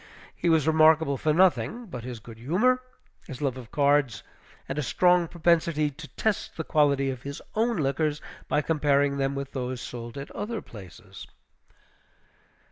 [0.35, 2.81] He was remarkable for nothing but his good humor,
[3.27, 4.23] his love of cards,
[4.67, 9.35] and a strong propensity to test the quality of his own liquors by comparing them
[9.35, 11.27] with those sold at other places.